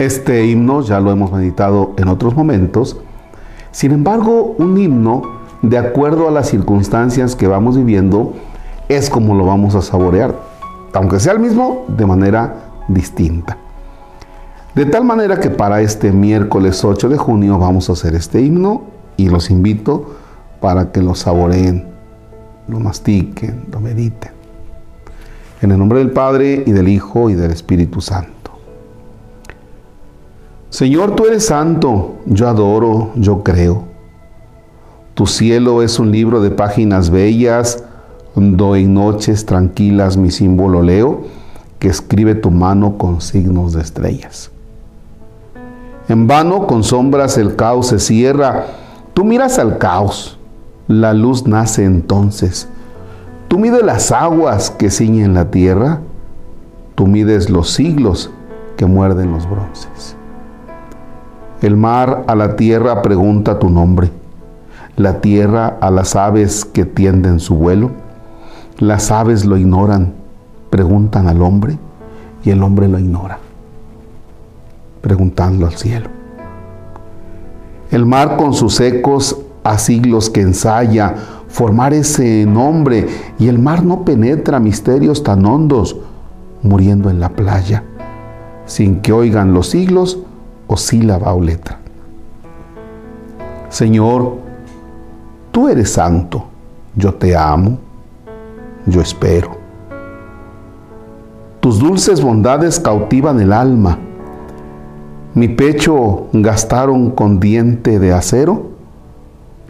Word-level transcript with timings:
Este 0.00 0.46
himno 0.46 0.80
ya 0.80 0.98
lo 0.98 1.10
hemos 1.10 1.30
meditado 1.30 1.92
en 1.98 2.08
otros 2.08 2.34
momentos. 2.34 2.96
Sin 3.70 3.92
embargo, 3.92 4.54
un 4.56 4.78
himno, 4.78 5.20
de 5.60 5.76
acuerdo 5.76 6.26
a 6.26 6.30
las 6.30 6.48
circunstancias 6.48 7.36
que 7.36 7.46
vamos 7.46 7.76
viviendo, 7.76 8.32
es 8.88 9.10
como 9.10 9.34
lo 9.34 9.44
vamos 9.44 9.74
a 9.74 9.82
saborear, 9.82 10.34
aunque 10.94 11.20
sea 11.20 11.34
el 11.34 11.40
mismo, 11.40 11.84
de 11.86 12.06
manera 12.06 12.54
distinta. 12.88 13.58
De 14.74 14.86
tal 14.86 15.04
manera 15.04 15.38
que 15.38 15.50
para 15.50 15.82
este 15.82 16.12
miércoles 16.12 16.82
8 16.82 17.10
de 17.10 17.18
junio 17.18 17.58
vamos 17.58 17.90
a 17.90 17.92
hacer 17.92 18.14
este 18.14 18.40
himno 18.40 18.84
y 19.18 19.28
los 19.28 19.50
invito 19.50 20.16
para 20.62 20.92
que 20.92 21.02
lo 21.02 21.14
saboreen, 21.14 21.88
lo 22.68 22.80
mastiquen, 22.80 23.66
lo 23.70 23.80
mediten. 23.80 24.32
En 25.60 25.72
el 25.72 25.78
nombre 25.78 25.98
del 25.98 26.12
Padre 26.12 26.64
y 26.66 26.72
del 26.72 26.88
Hijo 26.88 27.28
y 27.28 27.34
del 27.34 27.50
Espíritu 27.50 28.00
Santo. 28.00 28.39
Señor, 30.70 31.16
tú 31.16 31.26
eres 31.26 31.46
santo, 31.46 32.14
yo 32.26 32.48
adoro, 32.48 33.10
yo 33.16 33.42
creo. 33.42 33.82
Tu 35.14 35.26
cielo 35.26 35.82
es 35.82 35.98
un 35.98 36.12
libro 36.12 36.40
de 36.40 36.52
páginas 36.52 37.10
bellas, 37.10 37.82
donde 38.36 38.78
en 38.78 38.94
noches 38.94 39.44
tranquilas 39.44 40.16
mi 40.16 40.30
símbolo 40.30 40.80
leo, 40.80 41.22
que 41.80 41.88
escribe 41.88 42.36
tu 42.36 42.52
mano 42.52 42.98
con 42.98 43.20
signos 43.20 43.72
de 43.72 43.80
estrellas. 43.80 44.52
En 46.08 46.28
vano 46.28 46.68
con 46.68 46.84
sombras 46.84 47.36
el 47.36 47.56
caos 47.56 47.88
se 47.88 47.98
cierra, 47.98 48.66
tú 49.12 49.24
miras 49.24 49.58
al 49.58 49.76
caos, 49.76 50.38
la 50.86 51.12
luz 51.12 51.48
nace 51.48 51.84
entonces. 51.84 52.68
Tú 53.48 53.58
mides 53.58 53.82
las 53.82 54.12
aguas 54.12 54.70
que 54.70 54.88
ciñen 54.88 55.34
la 55.34 55.50
tierra, 55.50 56.00
tú 56.94 57.08
mides 57.08 57.50
los 57.50 57.70
siglos 57.70 58.30
que 58.76 58.86
muerden 58.86 59.32
los 59.32 59.50
bronces. 59.50 60.14
El 61.62 61.76
mar 61.76 62.24
a 62.26 62.34
la 62.34 62.56
tierra 62.56 63.02
pregunta 63.02 63.58
tu 63.58 63.68
nombre, 63.68 64.10
la 64.96 65.20
tierra 65.20 65.76
a 65.80 65.90
las 65.90 66.16
aves 66.16 66.64
que 66.64 66.86
tienden 66.86 67.38
su 67.38 67.54
vuelo. 67.54 67.90
Las 68.78 69.10
aves 69.10 69.44
lo 69.44 69.58
ignoran, 69.58 70.14
preguntan 70.70 71.28
al 71.28 71.42
hombre 71.42 71.78
y 72.44 72.50
el 72.50 72.62
hombre 72.62 72.88
lo 72.88 72.98
ignora, 72.98 73.38
preguntando 75.02 75.66
al 75.66 75.74
cielo. 75.74 76.08
El 77.90 78.06
mar 78.06 78.38
con 78.38 78.54
sus 78.54 78.80
ecos 78.80 79.36
a 79.62 79.76
siglos 79.76 80.30
que 80.30 80.40
ensaya 80.40 81.14
formar 81.48 81.92
ese 81.92 82.46
nombre 82.46 83.06
y 83.38 83.48
el 83.48 83.58
mar 83.58 83.84
no 83.84 84.06
penetra 84.06 84.60
misterios 84.60 85.22
tan 85.22 85.44
hondos 85.44 85.96
muriendo 86.62 87.10
en 87.10 87.20
la 87.20 87.30
playa, 87.30 87.84
sin 88.64 89.00
que 89.00 89.12
oigan 89.12 89.52
los 89.52 89.68
siglos 89.68 90.20
o 90.70 90.76
sílaba 90.76 91.34
o 91.34 91.40
letra. 91.40 91.78
Señor, 93.68 94.36
tú 95.50 95.68
eres 95.68 95.92
santo, 95.92 96.44
yo 96.94 97.12
te 97.12 97.36
amo, 97.36 97.76
yo 98.86 99.00
espero. 99.00 99.58
Tus 101.58 101.80
dulces 101.80 102.20
bondades 102.20 102.78
cautivan 102.78 103.40
el 103.40 103.52
alma. 103.52 103.98
Mi 105.34 105.48
pecho 105.48 106.28
gastaron 106.32 107.10
con 107.10 107.40
diente 107.40 107.98
de 107.98 108.12
acero 108.12 108.70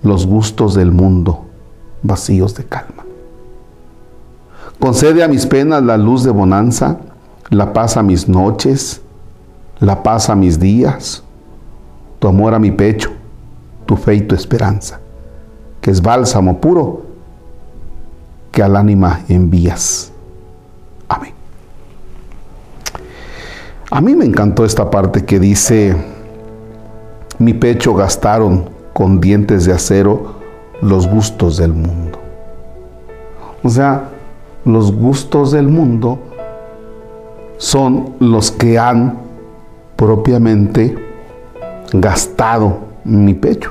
los 0.02 0.26
gustos 0.26 0.74
del 0.74 0.92
mundo 0.92 1.46
vacíos 2.02 2.54
de 2.54 2.64
calma. 2.64 3.04
Concede 4.78 5.22
a 5.22 5.28
mis 5.28 5.46
penas 5.46 5.82
la 5.82 5.96
luz 5.96 6.24
de 6.24 6.30
bonanza, 6.30 6.98
la 7.48 7.72
paz 7.72 7.96
a 7.96 8.02
mis 8.02 8.28
noches, 8.28 9.00
la 9.80 10.02
paz 10.02 10.28
a 10.28 10.34
mis 10.34 10.60
días, 10.60 11.22
tu 12.18 12.28
amor 12.28 12.54
a 12.54 12.58
mi 12.58 12.70
pecho, 12.70 13.10
tu 13.86 13.96
fe 13.96 14.14
y 14.14 14.20
tu 14.20 14.34
esperanza, 14.34 15.00
que 15.80 15.90
es 15.90 16.00
bálsamo 16.02 16.60
puro 16.60 17.02
que 18.52 18.62
al 18.62 18.76
ánima 18.76 19.20
envías. 19.28 20.12
Amén. 21.08 21.32
A 23.90 24.00
mí 24.00 24.14
me 24.14 24.24
encantó 24.24 24.64
esta 24.64 24.90
parte 24.90 25.24
que 25.24 25.40
dice, 25.40 25.96
mi 27.38 27.54
pecho 27.54 27.94
gastaron 27.94 28.68
con 28.92 29.20
dientes 29.20 29.64
de 29.64 29.72
acero 29.72 30.34
los 30.82 31.08
gustos 31.08 31.56
del 31.56 31.72
mundo. 31.72 32.18
O 33.62 33.68
sea, 33.68 34.10
los 34.64 34.92
gustos 34.94 35.52
del 35.52 35.68
mundo 35.68 36.18
son 37.56 38.14
los 38.20 38.50
que 38.50 38.78
han 38.78 39.29
propiamente 40.00 40.96
gastado 41.92 42.78
mi 43.04 43.34
pecho. 43.34 43.70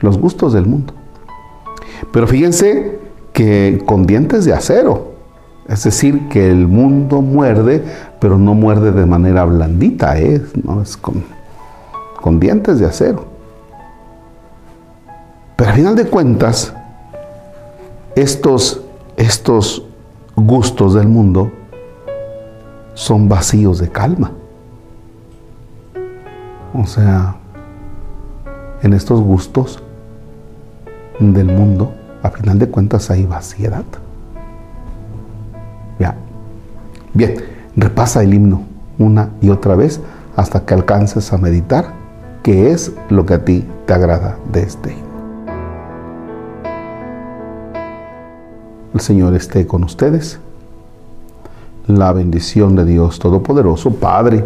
Los 0.00 0.18
gustos 0.18 0.54
del 0.54 0.66
mundo. 0.66 0.92
Pero 2.12 2.26
fíjense 2.26 2.98
que 3.32 3.80
con 3.86 4.06
dientes 4.06 4.44
de 4.44 4.52
acero. 4.52 5.12
Es 5.68 5.84
decir, 5.84 6.28
que 6.28 6.50
el 6.50 6.66
mundo 6.66 7.22
muerde, 7.22 7.84
pero 8.18 8.38
no 8.38 8.54
muerde 8.54 8.90
de 8.90 9.06
manera 9.06 9.44
blandita, 9.44 10.18
¿eh? 10.18 10.42
¿no? 10.64 10.82
es 10.82 10.96
con, 10.96 11.22
con 12.20 12.40
dientes 12.40 12.80
de 12.80 12.86
acero. 12.86 13.24
Pero 15.54 15.70
al 15.70 15.76
final 15.76 15.94
de 15.94 16.06
cuentas, 16.06 16.74
estos, 18.16 18.80
estos 19.16 19.84
gustos 20.34 20.94
del 20.94 21.06
mundo 21.06 21.52
son 22.94 23.28
vacíos 23.28 23.78
de 23.78 23.90
calma. 23.90 24.32
O 26.78 26.86
sea, 26.86 27.36
en 28.82 28.92
estos 28.92 29.20
gustos 29.20 29.82
del 31.18 31.46
mundo, 31.46 31.94
a 32.22 32.30
final 32.30 32.58
de 32.58 32.68
cuentas 32.68 33.10
hay 33.10 33.24
vaciedad. 33.24 33.84
Ya. 35.98 36.14
Bien, 37.14 37.36
repasa 37.76 38.22
el 38.22 38.34
himno 38.34 38.62
una 38.98 39.30
y 39.40 39.48
otra 39.48 39.74
vez 39.74 40.00
hasta 40.36 40.66
que 40.66 40.74
alcances 40.74 41.32
a 41.32 41.38
meditar 41.38 41.94
qué 42.42 42.70
es 42.70 42.92
lo 43.08 43.24
que 43.24 43.34
a 43.34 43.44
ti 43.44 43.64
te 43.86 43.94
agrada 43.94 44.36
de 44.52 44.62
este 44.62 44.92
himno. 44.92 45.06
El 48.92 49.00
Señor 49.00 49.34
esté 49.34 49.66
con 49.66 49.82
ustedes. 49.82 50.40
La 51.86 52.12
bendición 52.12 52.76
de 52.76 52.84
Dios 52.84 53.18
Todopoderoso, 53.18 53.94
Padre, 53.94 54.44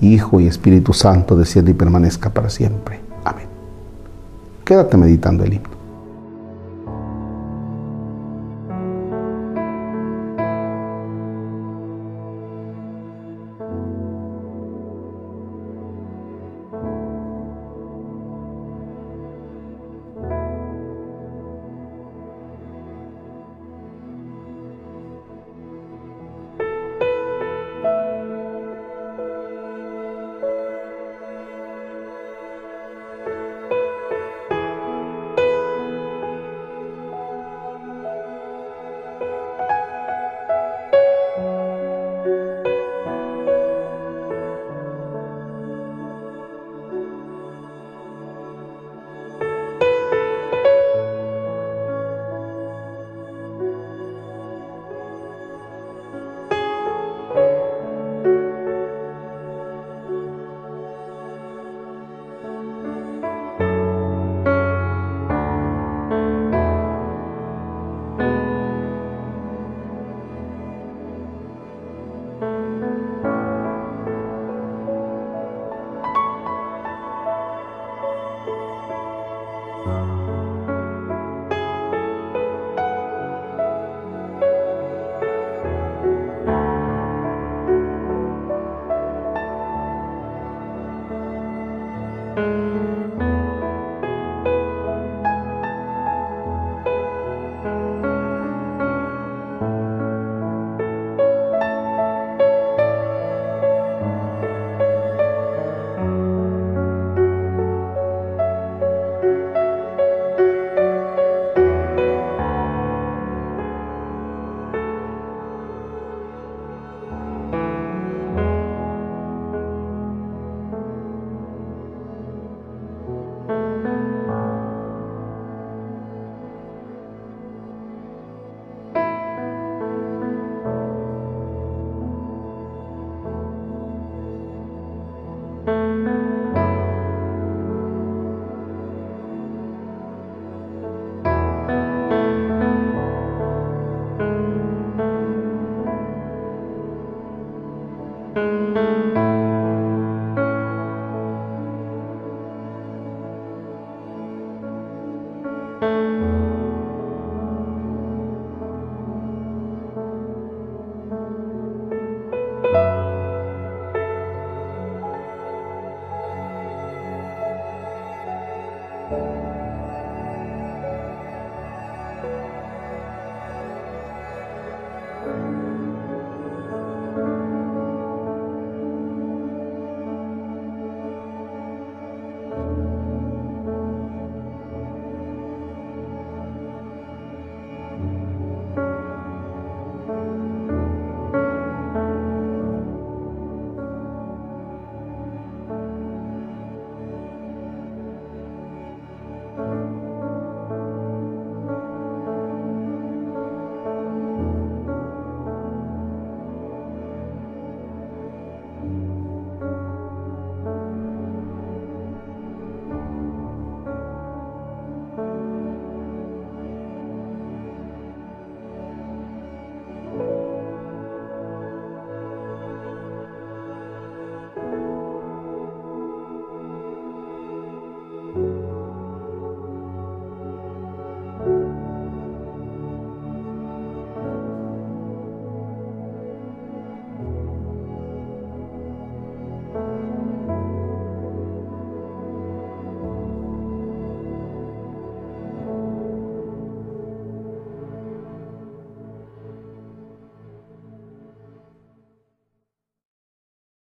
Hijo 0.00 0.40
y 0.40 0.46
Espíritu 0.46 0.92
Santo, 0.92 1.36
descienda 1.36 1.70
y 1.70 1.74
permanezca 1.74 2.30
para 2.30 2.48
siempre. 2.48 3.00
Amén. 3.24 3.46
Quédate 4.64 4.96
meditando 4.96 5.44
el 5.44 5.54
himno. 5.54 5.79